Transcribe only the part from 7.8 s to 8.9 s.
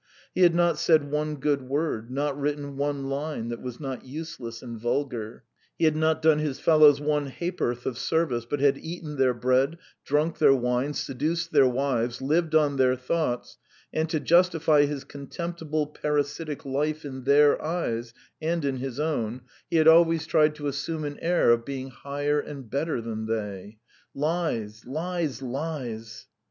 of service, but had